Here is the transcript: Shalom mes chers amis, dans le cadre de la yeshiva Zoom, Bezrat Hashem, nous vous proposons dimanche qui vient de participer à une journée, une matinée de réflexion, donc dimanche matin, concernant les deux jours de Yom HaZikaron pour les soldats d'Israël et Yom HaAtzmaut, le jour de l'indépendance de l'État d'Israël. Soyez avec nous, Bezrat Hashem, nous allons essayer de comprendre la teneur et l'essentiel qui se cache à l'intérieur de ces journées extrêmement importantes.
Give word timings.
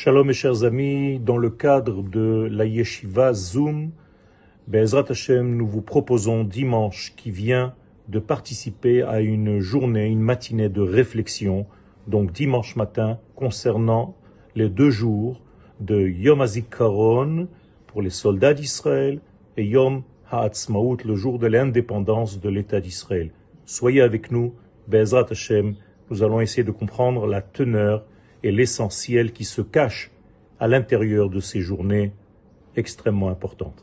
Shalom 0.00 0.28
mes 0.28 0.32
chers 0.32 0.62
amis, 0.62 1.18
dans 1.18 1.38
le 1.38 1.50
cadre 1.50 2.04
de 2.04 2.48
la 2.52 2.66
yeshiva 2.66 3.32
Zoom, 3.32 3.90
Bezrat 4.68 5.06
Hashem, 5.08 5.56
nous 5.56 5.66
vous 5.66 5.82
proposons 5.82 6.44
dimanche 6.44 7.14
qui 7.16 7.32
vient 7.32 7.74
de 8.06 8.20
participer 8.20 9.02
à 9.02 9.20
une 9.20 9.58
journée, 9.58 10.06
une 10.06 10.20
matinée 10.20 10.68
de 10.68 10.82
réflexion, 10.82 11.66
donc 12.06 12.30
dimanche 12.30 12.76
matin, 12.76 13.18
concernant 13.34 14.14
les 14.54 14.68
deux 14.68 14.90
jours 14.90 15.42
de 15.80 16.06
Yom 16.06 16.42
HaZikaron 16.42 17.48
pour 17.88 18.00
les 18.00 18.10
soldats 18.10 18.54
d'Israël 18.54 19.18
et 19.56 19.64
Yom 19.64 20.04
HaAtzmaut, 20.30 20.98
le 21.04 21.16
jour 21.16 21.40
de 21.40 21.48
l'indépendance 21.48 22.40
de 22.40 22.48
l'État 22.48 22.80
d'Israël. 22.80 23.32
Soyez 23.64 24.02
avec 24.02 24.30
nous, 24.30 24.54
Bezrat 24.86 25.26
Hashem, 25.28 25.74
nous 26.08 26.22
allons 26.22 26.40
essayer 26.40 26.62
de 26.62 26.70
comprendre 26.70 27.26
la 27.26 27.42
teneur 27.42 28.04
et 28.42 28.52
l'essentiel 28.52 29.32
qui 29.32 29.44
se 29.44 29.62
cache 29.62 30.10
à 30.60 30.68
l'intérieur 30.68 31.30
de 31.30 31.40
ces 31.40 31.60
journées 31.60 32.12
extrêmement 32.76 33.28
importantes. 33.28 33.74